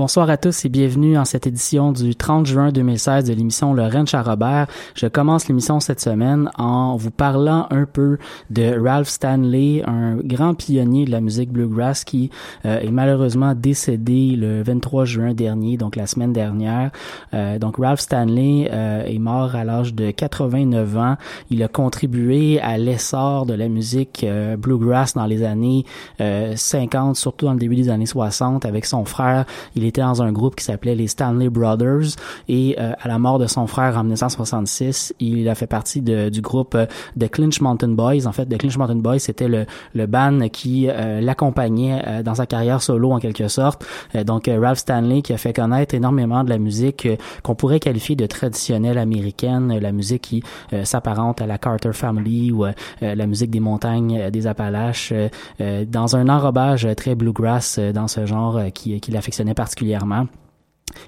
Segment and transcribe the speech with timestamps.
[0.00, 3.82] Bonsoir à tous et bienvenue en cette édition du 30 juin 2016 de l'émission Le
[3.82, 4.66] Ranch à Robert.
[4.94, 8.16] Je commence l'émission cette semaine en vous parlant un peu
[8.48, 12.30] de Ralph Stanley, un grand pionnier de la musique bluegrass qui
[12.64, 16.92] euh, est malheureusement décédé le 23 juin dernier, donc la semaine dernière.
[17.34, 21.16] Euh, donc Ralph Stanley euh, est mort à l'âge de 89 ans.
[21.50, 24.24] Il a contribué à l'essor de la musique
[24.56, 25.84] bluegrass dans les années
[26.18, 29.44] 50, surtout dans le début des années 60 avec son frère.
[29.74, 32.16] Il était dans un groupe qui s'appelait les Stanley Brothers
[32.48, 36.28] et euh, à la mort de son frère en 1966, il a fait partie de,
[36.28, 36.86] du groupe euh,
[37.18, 38.26] The Clinch Mountain Boys.
[38.26, 42.34] En fait, The Clinch Mountain Boys, c'était le, le band qui euh, l'accompagnait euh, dans
[42.34, 43.84] sa carrière solo en quelque sorte.
[44.14, 47.08] Euh, donc Ralph Stanley qui a fait connaître énormément de la musique
[47.42, 50.42] qu'on pourrait qualifier de traditionnelle américaine, la musique qui
[50.84, 52.64] s'apparente à la Carter Family ou
[53.00, 55.12] la musique des montagnes des Appalaches,
[55.58, 60.39] dans un enrobage très bluegrass dans ce genre qui, qui l'affectionnait particulièrement particulièrement.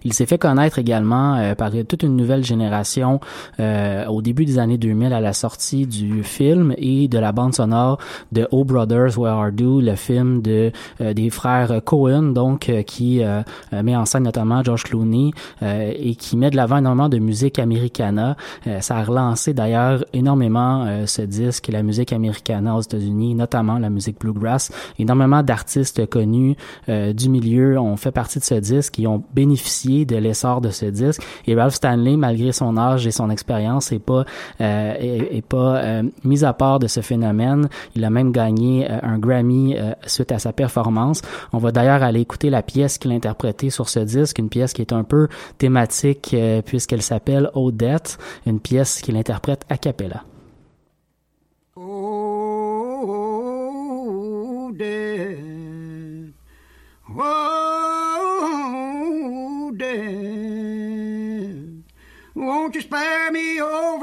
[0.05, 3.21] Il s'est fait connaître également euh, par toute une nouvelle génération
[3.61, 7.55] euh, au début des années 2000 à la sortie du film et de la bande
[7.55, 7.99] sonore
[8.33, 12.83] de Oh Brothers Where Are You, le film de euh, des frères Cohen, donc euh,
[12.83, 15.31] qui euh, euh, met en scène notamment George Clooney
[15.63, 18.37] et qui met de l'avant énormément de musique americana.
[18.81, 24.19] Ça a relancé d'ailleurs énormément ce disque, la musique americana aux États-Unis, notamment la musique
[24.19, 24.71] bluegrass.
[24.99, 26.57] Énormément d'artistes connus
[26.89, 29.72] du milieu ont fait partie de ce disque et ont bénéficié
[30.07, 31.23] de l'essor de ce disque.
[31.47, 34.25] Et Ralph Stanley, malgré son âge et son expérience, est pas
[34.61, 37.69] euh, euh, mis à part de ce phénomène.
[37.95, 41.23] Il a même gagné euh, un Grammy suite à sa performance.
[41.53, 44.73] On va d'ailleurs aller écouter la pièce qu'il a interprétée sur ce disque, une pièce
[44.73, 45.29] qui est un peu
[45.59, 50.25] thématique puisqu'elle s'appelle Odette, une pièce qu'il interprète a cappella.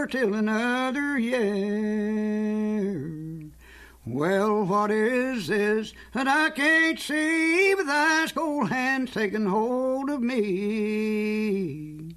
[0.09, 1.49] Till another year?
[4.05, 10.21] Well, what is this that I can't see with ice cold hands taking hold of
[10.21, 12.15] me?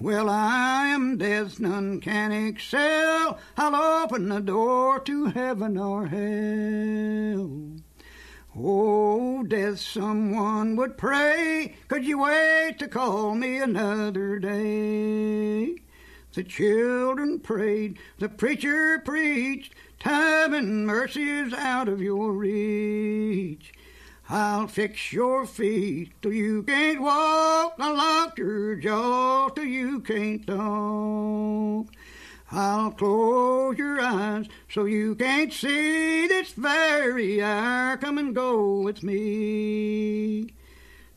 [0.00, 3.38] Well, I am death, none can excel.
[3.56, 7.76] I'll open the door to heaven or hell.
[8.56, 11.76] Oh, death, someone would pray.
[11.86, 15.76] Could you wait to call me another day?
[16.32, 19.74] The children prayed, the preacher preached.
[19.98, 23.72] Time and mercy is out of your reach.
[24.28, 27.74] I'll fix your feet till you can't walk.
[27.80, 31.92] I'll lock your jaw till you can't talk.
[32.52, 37.96] I'll close your eyes so you can't see this very hour.
[37.96, 40.54] Come and go with me.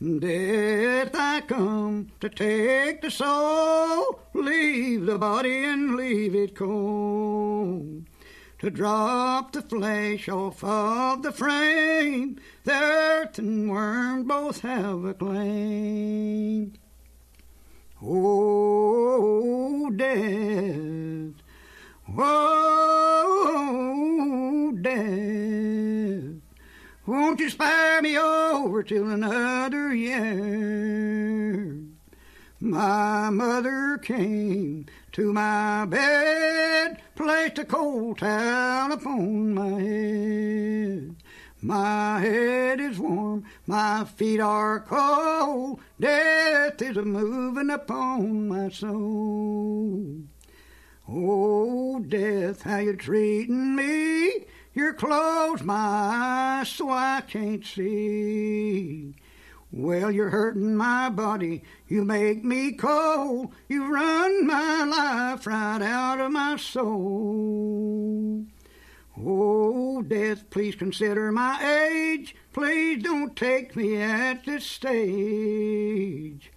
[0.03, 8.03] Death, I come to take the soul, leave the body and leave it cold.
[8.59, 12.37] to drop the flesh off of the frame.
[12.65, 16.73] The earth and worm both have a claim.
[18.01, 21.35] Oh, death.
[22.17, 23.17] Oh,
[24.81, 26.42] death.
[27.05, 31.77] Won't you spare me over till another year?
[32.61, 41.15] My mother came to my bed, placed a cold towel upon my head.
[41.61, 50.21] My head is warm, my feet are cold, death is a moving upon my soul.
[51.09, 54.45] Oh, death, how you treating me?
[54.75, 59.13] You're closed my eyes so I can't see.
[59.71, 61.63] Well, you're hurting my body.
[61.87, 63.53] You make me cold.
[63.67, 68.45] You run my life right out of my soul.
[69.17, 72.35] Oh, death, please consider my age.
[72.51, 76.51] Please don't take me at this stage.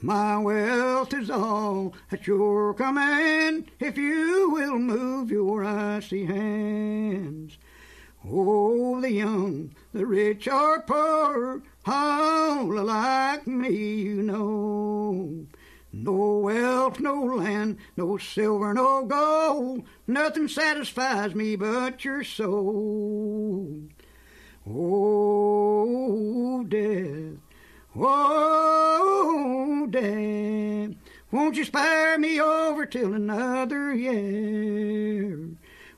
[0.00, 7.58] My wealth is all at your command if you will move your icy hands.
[8.24, 15.46] Oh, the young, the rich or poor, all like me, you know.
[15.92, 23.82] No wealth, no land, no silver, no gold, nothing satisfies me but your soul.
[24.64, 27.38] Oh, death,
[28.00, 30.94] oh, death,
[31.32, 35.38] won't you spare me over till another year?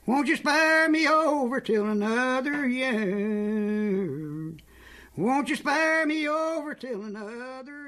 [0.07, 4.53] Won't you spare me over till another year?
[5.15, 7.87] Won't you spare me over till another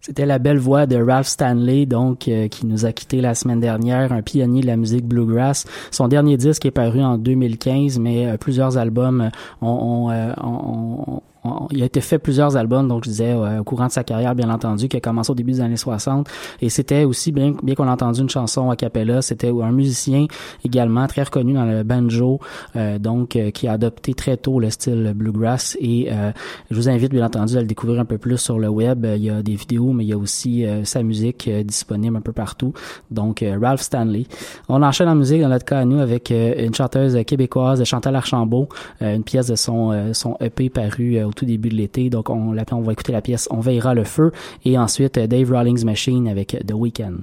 [0.00, 3.60] C'était la belle voix de Ralph Stanley, donc euh, qui nous a quitté la semaine
[3.60, 5.64] dernière, un pionnier de la musique bluegrass.
[5.90, 9.30] Son dernier disque est paru en 2015, mais euh, plusieurs albums
[9.62, 11.22] ont, ont, euh, ont,
[11.70, 14.50] il a été fait plusieurs albums, donc je disais au courant de sa carrière, bien
[14.50, 16.28] entendu, qui a commencé au début des années 60.
[16.60, 20.26] Et c'était aussi, bien, bien qu'on a entendu une chanson a cappella, c'était un musicien
[20.64, 22.40] également très reconnu dans le banjo,
[22.76, 25.76] euh, donc euh, qui a adopté très tôt le style bluegrass.
[25.80, 26.32] Et euh,
[26.70, 29.06] je vous invite, bien entendu, à le découvrir un peu plus sur le web.
[29.16, 32.32] Il y a des vidéos, mais il y a aussi sa musique disponible un peu
[32.32, 32.72] partout.
[33.10, 34.24] Donc, Ralph Stanley.
[34.68, 38.68] On enchaîne en musique, dans notre cas à nous, avec une chanteuse québécoise, Chantal Archambault,
[39.00, 42.10] une pièce de son, son EP paru au tout début de l'été.
[42.10, 44.32] Donc, on, on va écouter la pièce On veillera le feu.
[44.64, 47.22] Et ensuite, Dave Rawlings Machine avec The Weeknd.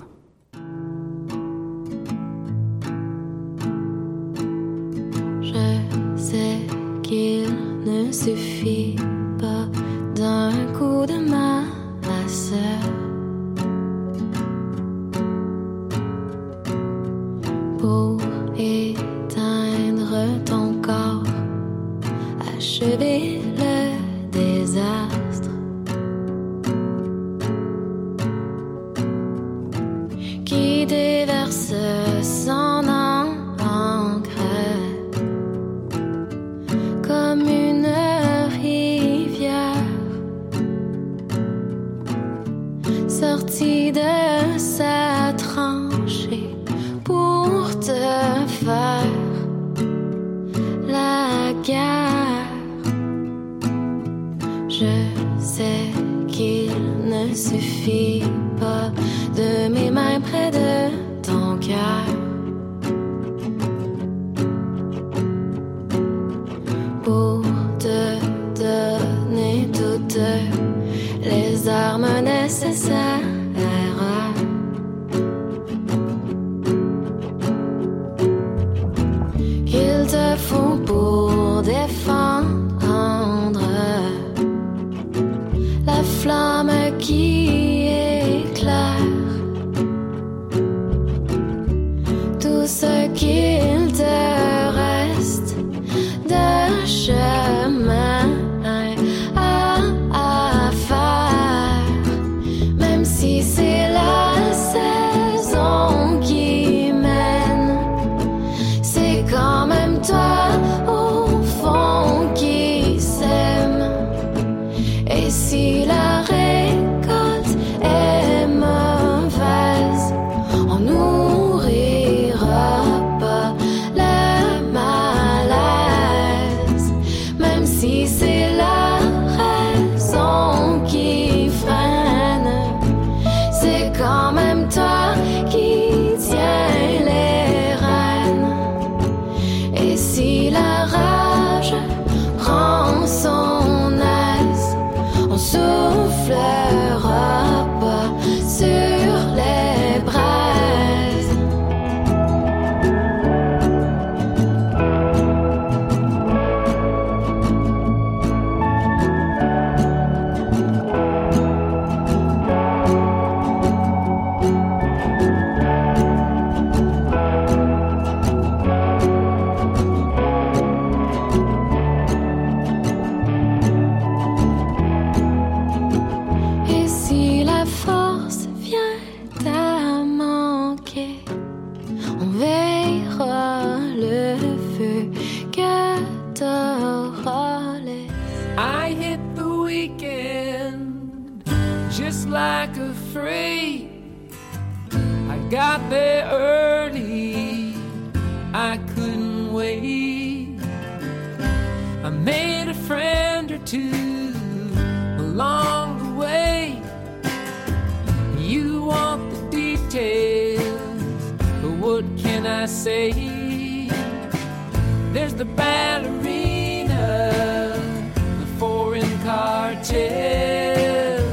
[219.74, 221.24] Cartel,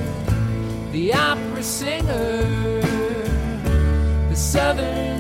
[0.93, 2.81] the opera singer,
[4.29, 5.18] the southern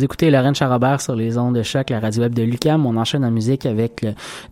[0.00, 2.86] Vous écoutez Lorraine Charrobert sur les ondes de choc, la radio web de Lucam.
[2.86, 4.06] On enchaîne en musique avec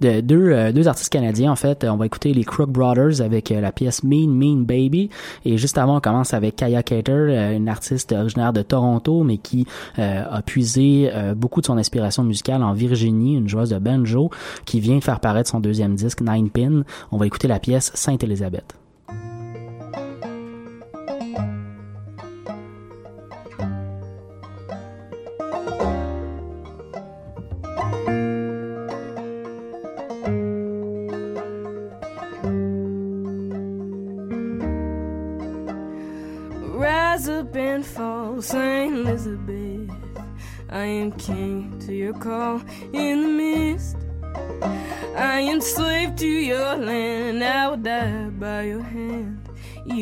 [0.05, 1.51] euh, deux artistes canadiens.
[1.51, 5.09] En fait, on va écouter les Crook Brothers avec euh, la pièce Mean Mean Baby.
[5.47, 9.39] Et juste avant, on commence avec Kaya Cater, euh, une artiste originaire de Toronto, mais
[9.39, 14.31] qui a puisé beaucoup de son inspiration musicale en Virginie, une joueuse de banjo
[14.67, 16.83] qui vient faire paraître son deuxième disque, Nine Pin.
[17.11, 18.78] On va écouter la pièce Sainte-Élisabeth.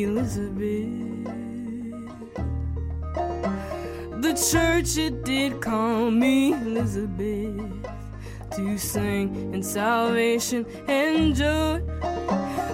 [0.03, 1.25] Elizabeth.
[4.21, 7.61] The church it did call me Elizabeth
[8.51, 11.81] to sing in salvation and joy.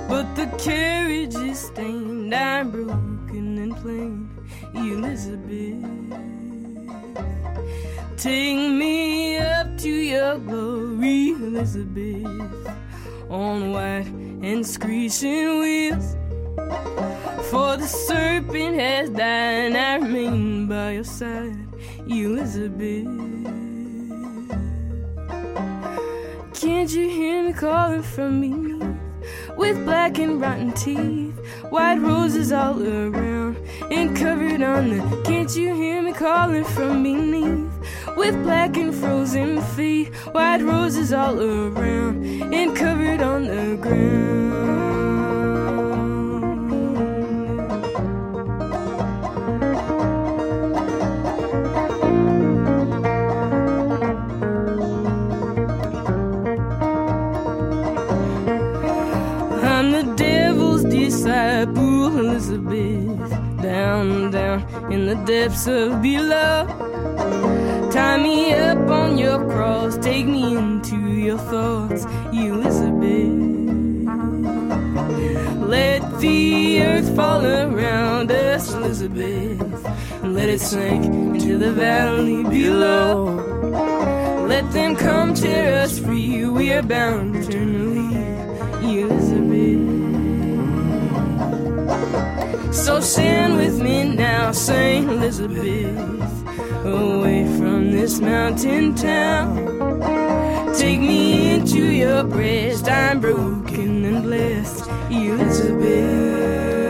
[0.07, 4.29] But the carriage is stained, I'm broken and plain,
[4.73, 5.83] Elizabeth.
[8.17, 12.25] Take me up to your glory, Elizabeth,
[13.29, 16.15] on white and screeching wheels.
[16.55, 21.67] For the serpent has died, I remain by your side,
[22.07, 23.07] Elizabeth.
[26.53, 28.79] Can't you hear me calling from me?
[29.57, 31.37] With black and rotten teeth,
[31.69, 33.57] white roses all around,
[33.91, 35.21] and covered on the.
[35.23, 37.71] Can't you hear me calling from beneath?
[38.17, 44.92] With black and frozen feet, white roses all around, and covered on the ground.
[62.17, 63.29] Elizabeth.
[63.61, 66.67] Down, down in the depths of below.
[67.91, 73.53] Tie me up on your cross, take me into your thoughts, Elizabeth.
[75.67, 79.85] Let the earth fall around us, Elizabeth,
[80.23, 83.35] and let it sink into the valley below.
[84.47, 88.15] Let them come tear us free, we are bound eternally,
[88.83, 90.02] Elizabeth.
[92.73, 95.95] So stand with me now, Saint Elizabeth,
[96.83, 99.55] away from this mountain town.
[100.73, 106.82] Take me into your breast, I'm broken and blessed, Elizabeth.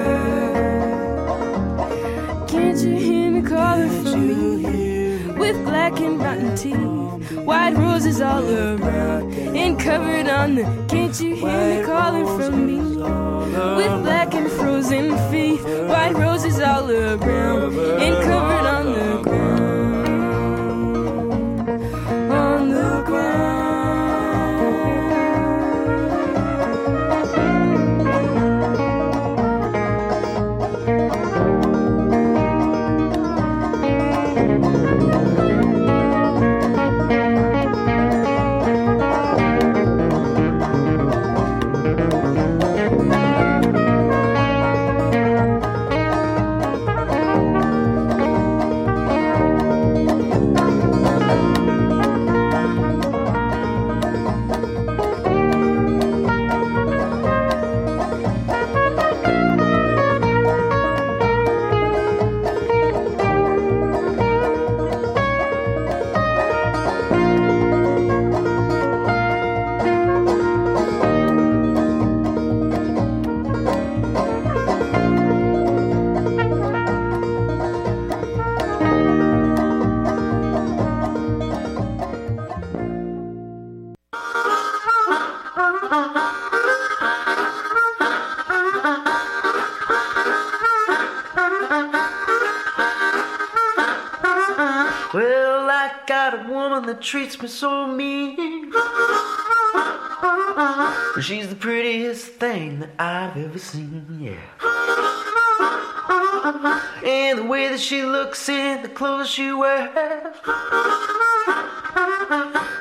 [5.90, 10.64] Black and rotten teeth, white roses all around, and covered on the.
[10.88, 12.78] Can't you hear me calling from me?
[13.76, 20.08] With black and frozen feet, white roses all around, and covered on the ground.
[22.32, 23.53] On the ground.
[96.36, 98.72] Got a woman that treats me so mean.
[101.22, 104.38] She's the prettiest thing that I've ever seen, yeah.
[107.06, 110.36] And the way that she looks in the clothes she wears.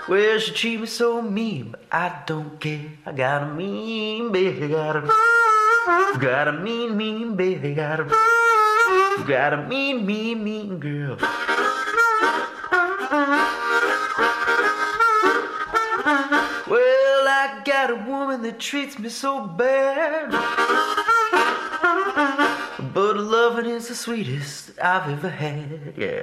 [0.09, 2.93] Well, she treat me so mean, but I don't care.
[3.07, 8.05] I got a mean baby, got a, got a mean, mean baby, got a,
[9.27, 11.19] got a mean, mean, mean girl.
[13.13, 13.29] Well,
[17.29, 20.31] I got a woman that treats me so bad.
[22.95, 26.23] But loving is the sweetest I've ever had, yeah.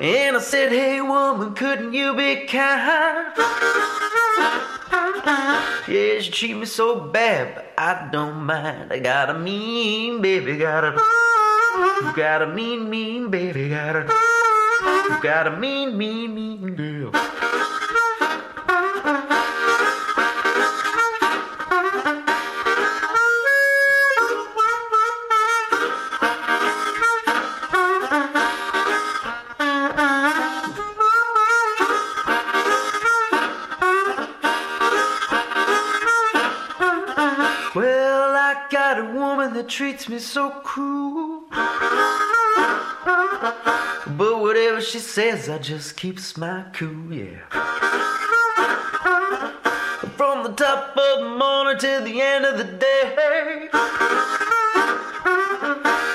[0.00, 3.28] And I said, hey woman, couldn't you be kind?
[5.86, 8.92] Yeah, she treat me so bad, but I don't mind.
[8.92, 11.00] I got a mean baby, got a,
[12.02, 14.04] got a mean, mean baby, got a,
[15.22, 17.10] got a mean, mean, mean girl.
[37.74, 41.05] Well, I got a woman that treats me so cruel.
[44.76, 47.38] Whatever she says, I just keeps my cool, yeah.
[50.18, 53.68] From the top of the morning till the end of the day.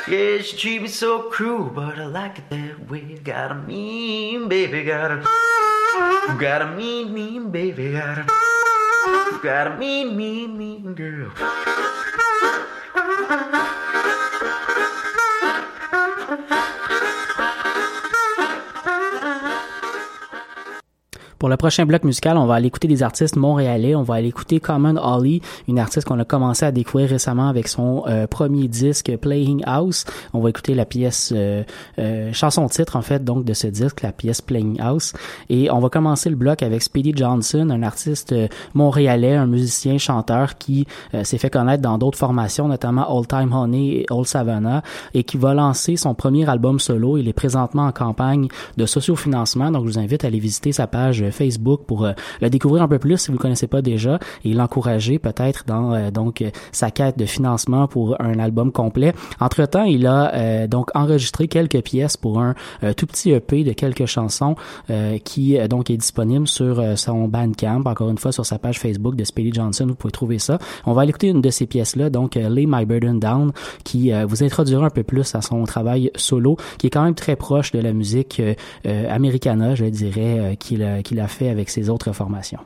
[0.08, 3.18] Yeah, she treat me so cruel, but I like it that way.
[3.24, 5.24] Got a mean baby, got a,
[6.38, 8.26] got a mean, mean baby, got a,
[9.42, 11.32] got a mean, mean, mean girl.
[21.42, 23.96] Pour le prochain bloc musical, on va aller écouter des artistes montréalais.
[23.96, 27.68] On va aller écouter Common Holly, une artiste qu'on a commencé à découvrir récemment avec
[27.68, 30.06] son euh, premier disque Playing House.
[30.34, 31.64] On va écouter la pièce euh,
[31.98, 35.14] euh, chanson titre en fait donc de ce disque, la pièce Playing House.
[35.50, 39.98] Et on va commencer le bloc avec Speedy Johnson, un artiste euh, montréalais, un musicien
[39.98, 44.28] chanteur qui euh, s'est fait connaître dans d'autres formations, notamment Old Time Honey et Old
[44.28, 44.84] Savannah,
[45.16, 47.18] et qui va lancer son premier album solo.
[47.18, 50.86] Il est présentement en campagne de sociofinancement, donc je vous invite à aller visiter sa
[50.86, 54.20] page Facebook pour euh, le découvrir un peu plus si vous le connaissez pas déjà
[54.44, 59.14] et l'encourager peut-être dans euh, donc euh, sa quête de financement pour un album complet.
[59.40, 63.74] Entre-temps, il a euh, donc enregistré quelques pièces pour un euh, tout petit EP de
[63.74, 64.56] quelques chansons
[64.90, 68.60] euh, qui euh, donc est disponible sur euh, son Bandcamp, encore une fois sur sa
[68.60, 70.60] page Facebook de Speedy Johnson, vous pouvez trouver ça.
[70.86, 73.52] On va écouter une de ces pièces-là, donc euh, Lay My Burden Down,
[73.84, 77.16] qui euh, vous introduira un peu plus à son travail solo, qui est quand même
[77.16, 78.54] très proche de la musique euh,
[78.86, 82.60] euh, americana, je dirais, euh, qu'il a, fait avec ses autres formations.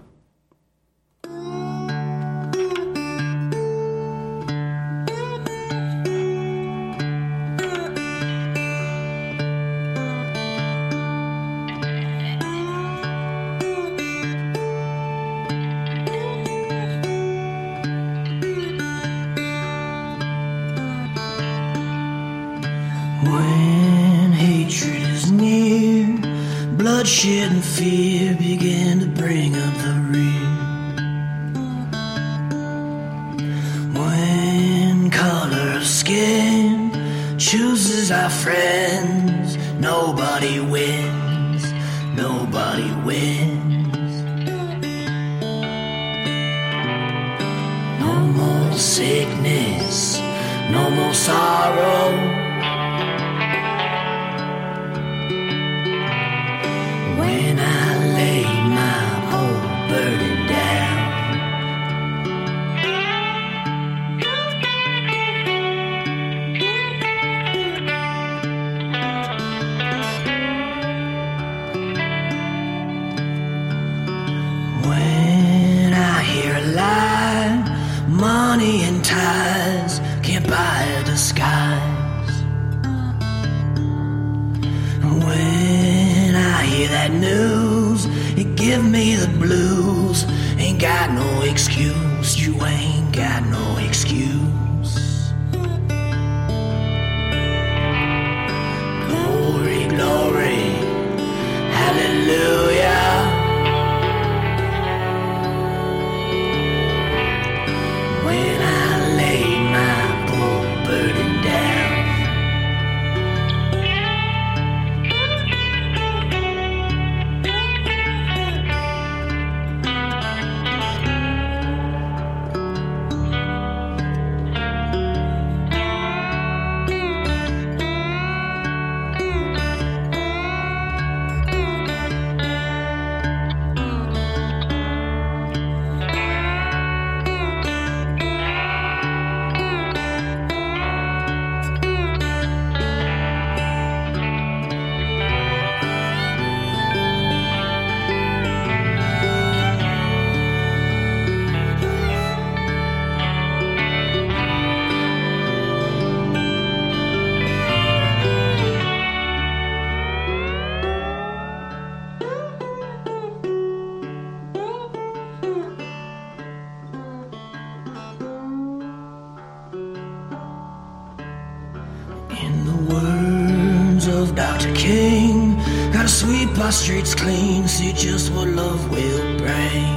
[176.05, 179.95] to sweep our streets clean, see just what love will bring.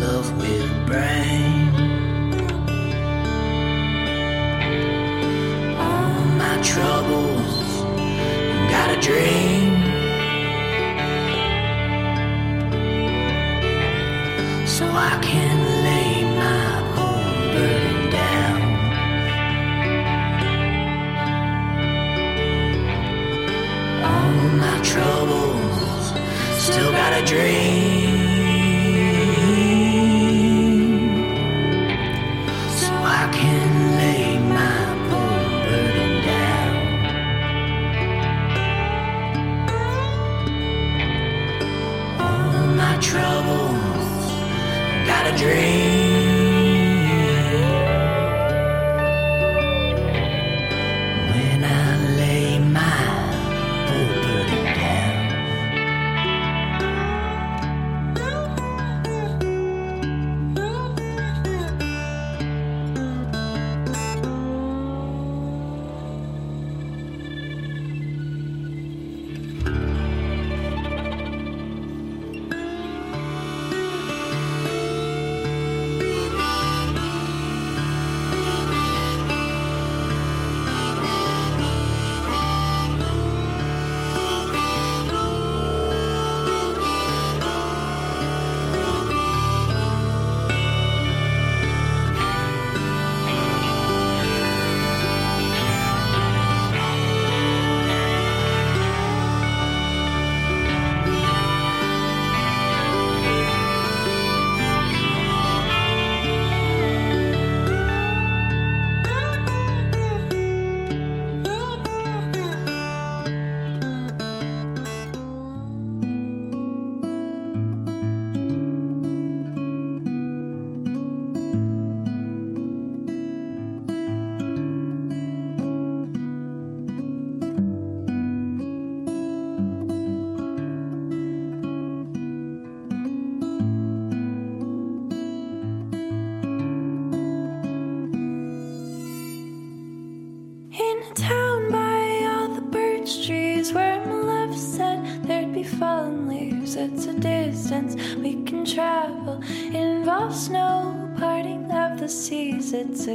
[0.00, 1.68] Love will bring.
[5.78, 7.82] All my troubles,
[8.72, 9.71] got a dream.
[26.72, 27.91] Still got a dream.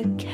[0.04, 0.27] the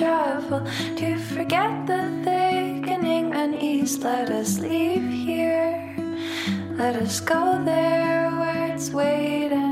[0.00, 0.64] travel
[0.96, 3.98] to forget the thickening unease.
[3.98, 5.94] Let us leave here,
[6.78, 9.69] let us go there where it's waiting.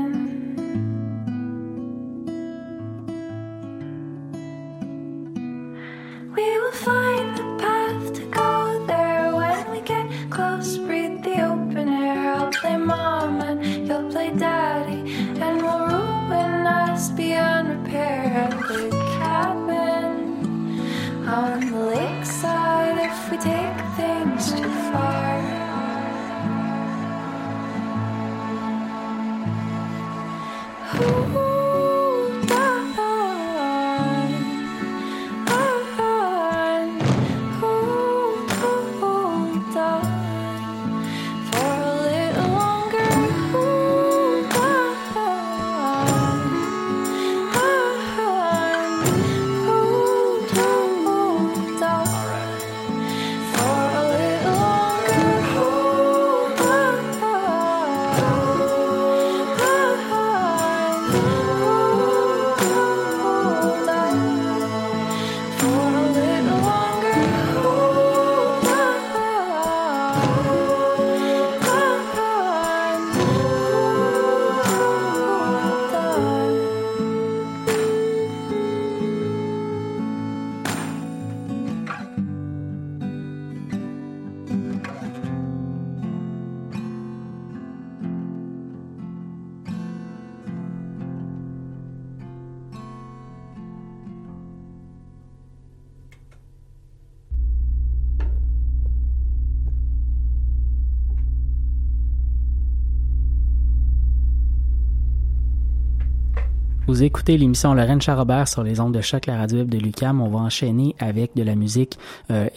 [106.89, 110.21] Vous écoutez l'émission Lorraine Charrobert sur les ondes de choc, la radio de Lucam.
[110.21, 111.99] On va enchaîner avec de la musique
[112.31, 112.47] euh,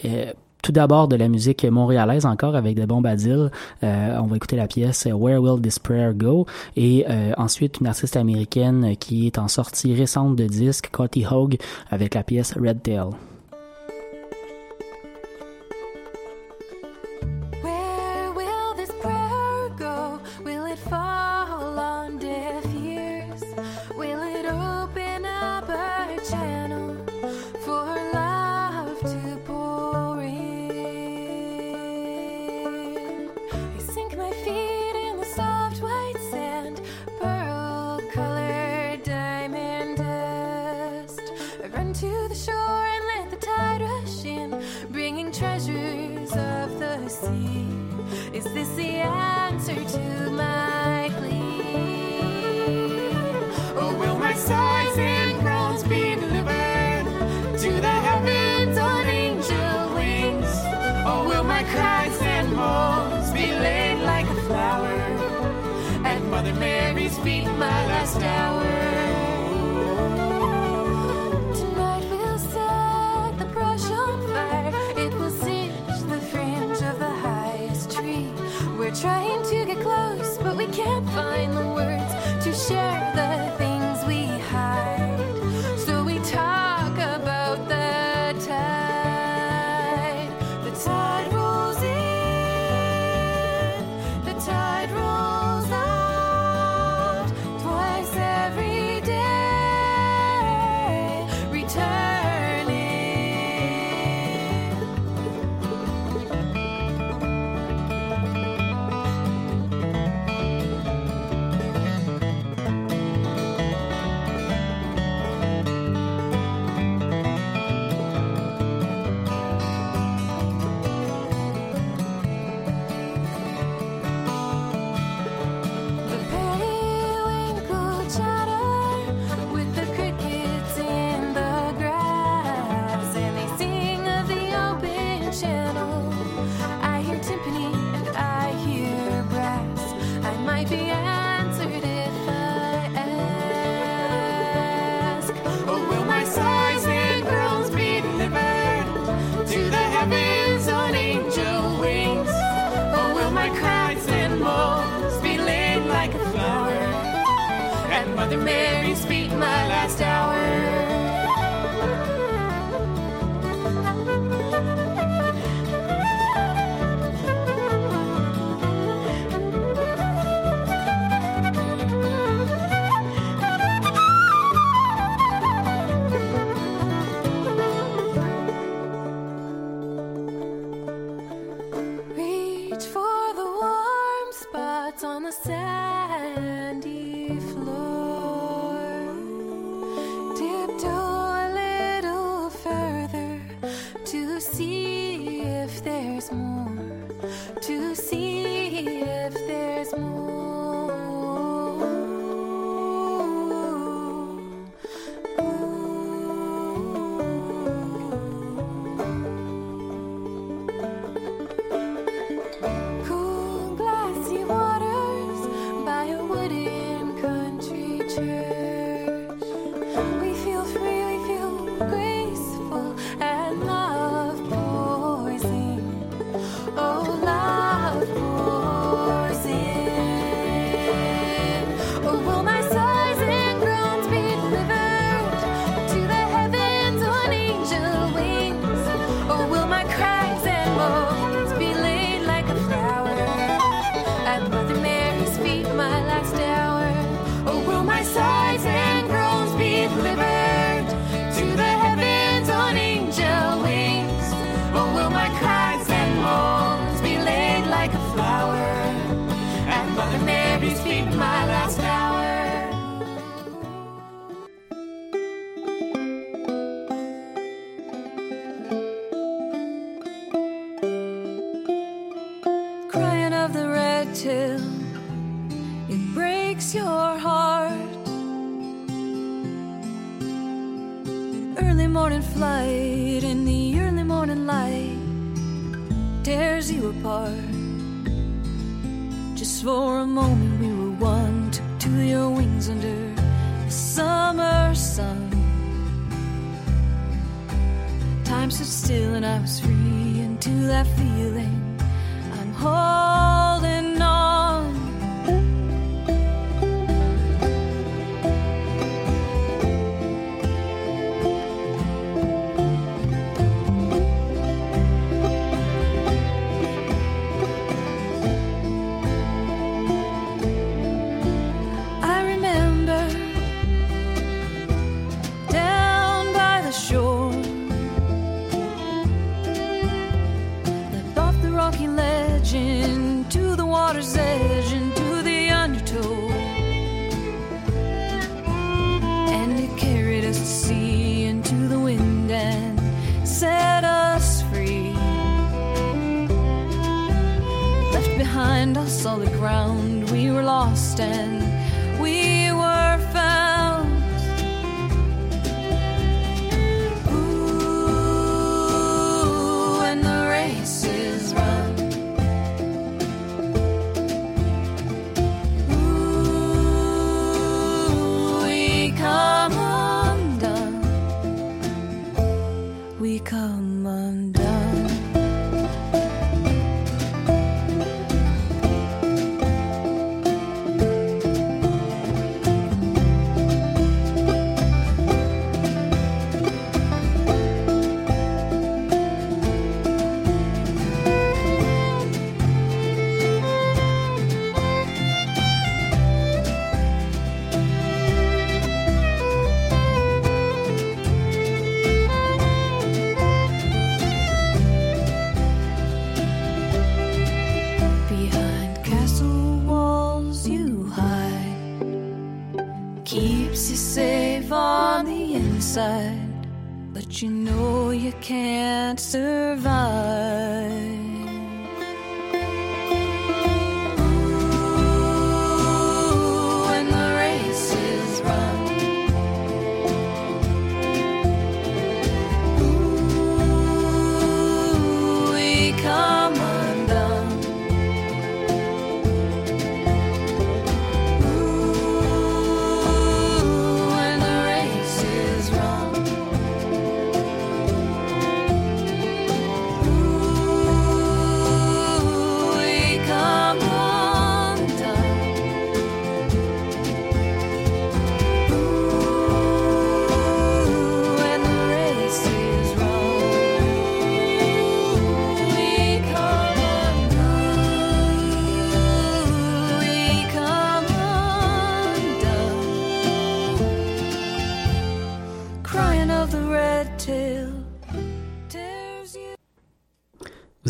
[0.63, 3.51] tout d'abord de la musique montréalaise encore avec de Bombadil.
[3.83, 6.47] Euh, on va écouter la pièce Where Will This Prayer Go?
[6.75, 11.57] Et euh, ensuite une artiste américaine qui est en sortie récente de disque, Cotty Hogue,
[11.91, 13.11] avec la pièce Red Tail.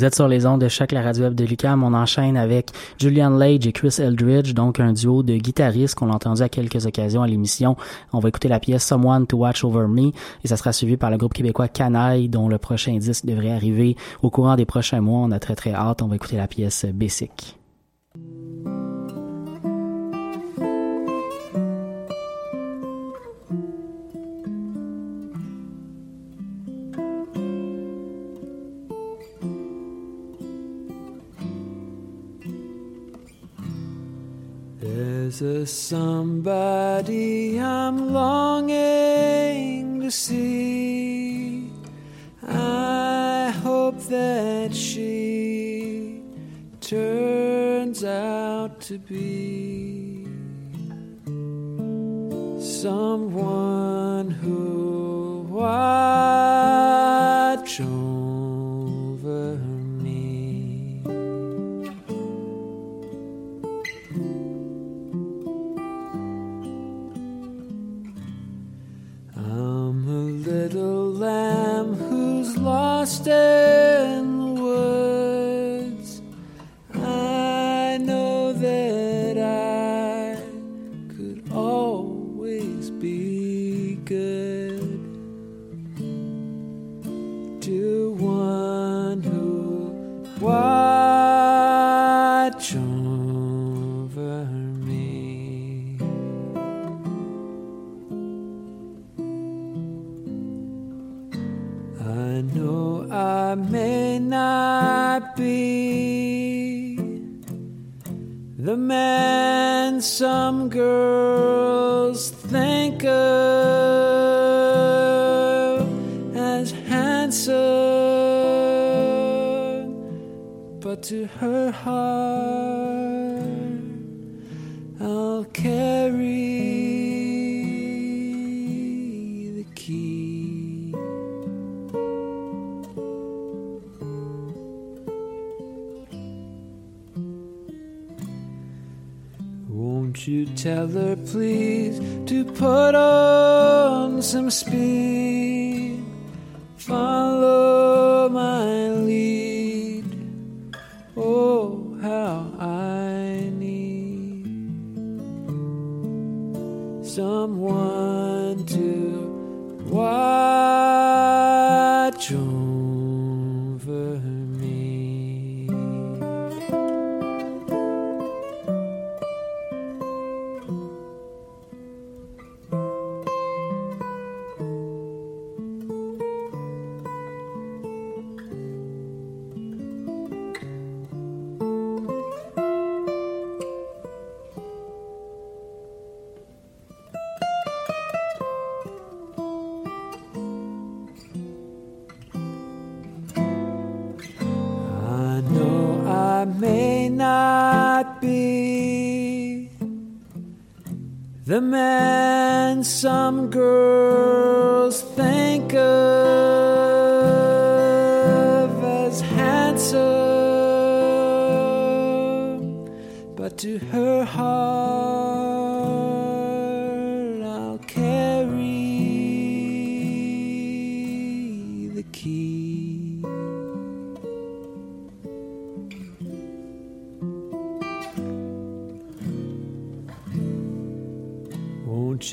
[0.03, 1.81] Vous êtes sur les ondes de Choc, la radio web de Lucam.
[1.81, 6.13] On enchaîne avec Julian Lage et Chris Eldridge, donc un duo de guitaristes qu'on a
[6.15, 7.77] entendu à quelques occasions à l'émission.
[8.11, 10.11] On va écouter la pièce Someone to Watch Over Me
[10.43, 13.95] et ça sera suivi par le groupe québécois Canaille, dont le prochain disque devrait arriver
[14.21, 15.19] au courant des prochains mois.
[15.19, 16.01] On a très très hâte.
[16.01, 17.62] On va écouter la pièce Basic.
[35.73, 41.71] Somebody I'm longing to see.
[42.43, 46.21] I hope that she
[46.79, 50.27] turns out to be
[52.59, 53.72] someone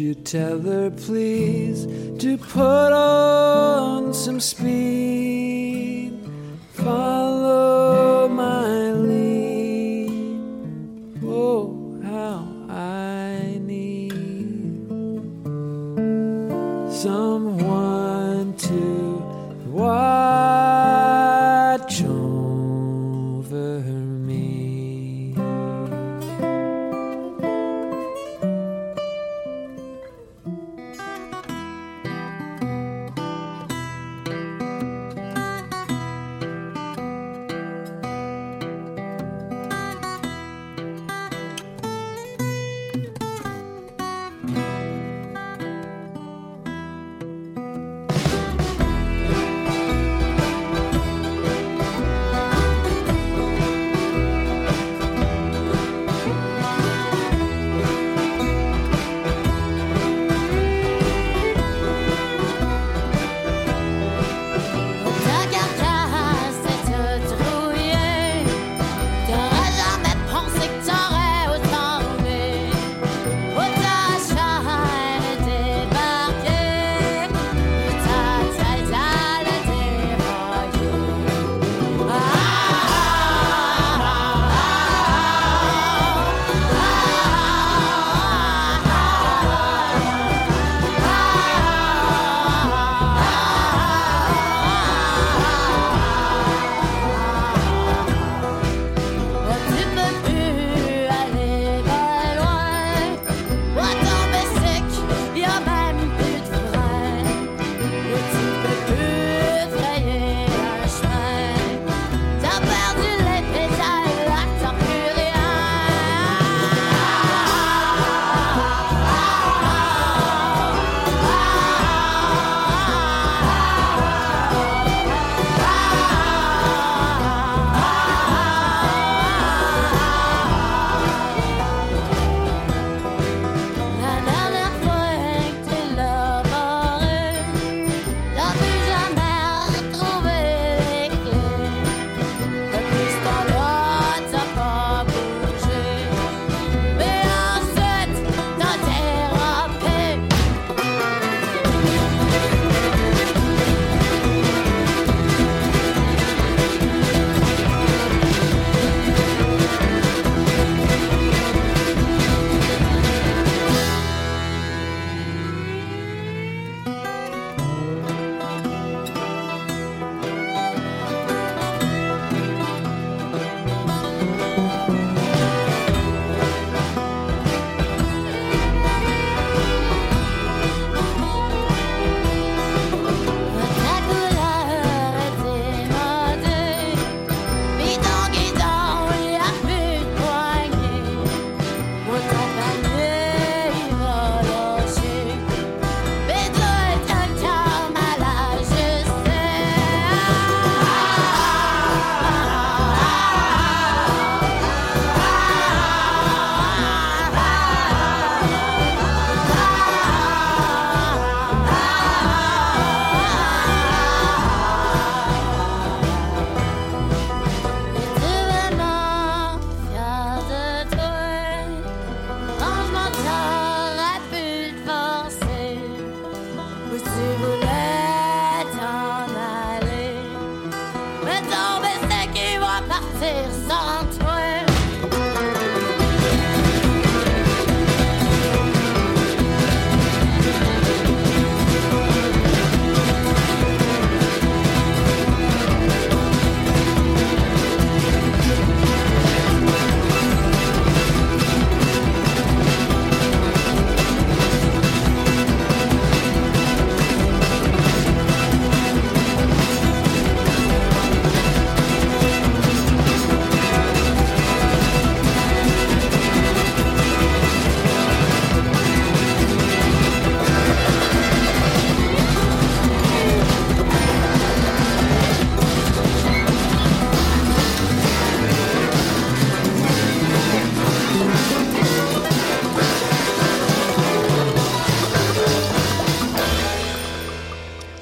[0.01, 1.84] you tell her, please,
[2.22, 4.99] to put on some speed?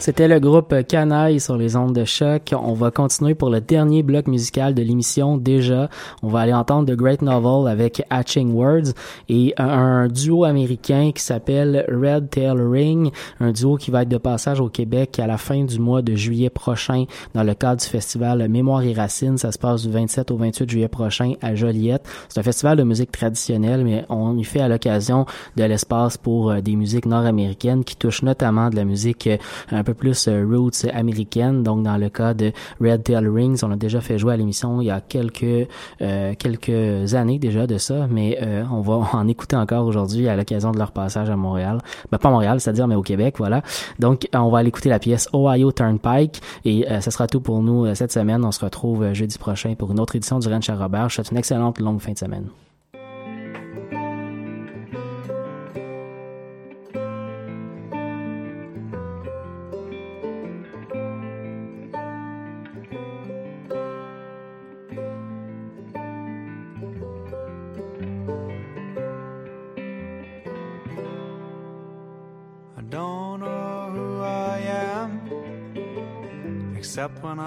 [0.09, 2.55] C'était le groupe Canaille sur les ondes de choc.
[2.59, 5.91] On va continuer pour le dernier bloc musical de l'émission déjà.
[6.23, 8.95] On va aller entendre The Great Novel avec Hatching Words
[9.29, 14.17] et un, duo américain qui s'appelle Red Tail Ring, un duo qui va être de
[14.17, 17.05] passage au Québec à la fin du mois de juillet prochain
[17.35, 19.37] dans le cadre du festival Mémoire et Racines.
[19.37, 22.09] Ça se passe du 27 au 28 juillet prochain à Joliette.
[22.31, 26.51] C'est un festival de musique traditionnelle, mais on y fait à l'occasion de l'espace pour
[26.51, 29.37] euh, des musiques nord-américaines qui touchent notamment de la musique euh,
[29.71, 31.63] un peu plus euh, roots américaine.
[31.63, 34.81] Donc dans le cas de Red Tail Rings, on a déjà fait jouer à l'émission
[34.81, 35.69] il y a quelques
[36.01, 40.37] euh, quelques années déjà de ça, mais euh, on va en écouter encore aujourd'hui à
[40.37, 41.79] l'occasion de leur passage à Montréal.
[42.11, 43.63] Ben pas Montréal, c'est-à-dire mais au Québec, voilà.
[43.99, 47.95] Donc on va aller écouter la pièce Ohio Turnpike et ce sera tout pour nous
[47.95, 48.45] cette semaine.
[48.45, 51.09] On se retrouve jeudi prochain pour une autre édition du Ranch à Robert.
[51.09, 52.49] Je souhaite une excellente longue fin de semaine.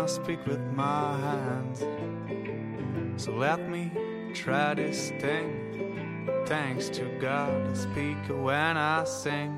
[0.01, 1.79] I speak with my hands.
[3.23, 3.91] So let me
[4.33, 6.27] try this thing.
[6.47, 9.53] Thanks to God, I speak when I sing.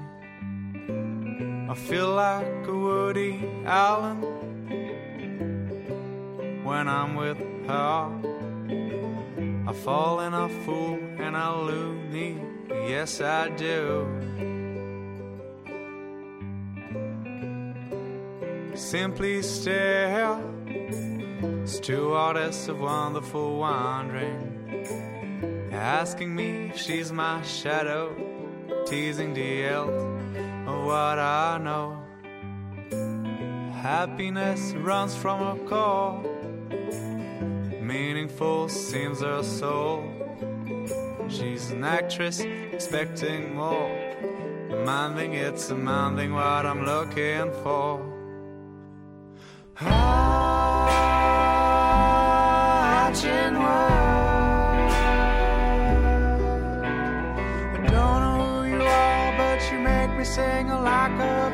[1.70, 4.22] I feel like a Woody Allen
[6.66, 8.12] when I'm with her.
[9.66, 12.38] I fall and I fool and I loony,
[12.70, 14.53] yes I do.
[18.76, 20.42] Simply stare,
[21.66, 28.16] stewardess of wonderful wandering, asking me if she's my shadow,
[28.88, 29.92] teasing the eld
[30.68, 32.00] of what I know.
[33.74, 36.24] Happiness runs from her core,
[37.80, 40.04] meaningful seems her soul.
[41.30, 43.92] She's an actress expecting more,
[44.68, 48.13] demanding it's demanding what I'm looking for.
[60.34, 61.53] Sing a like a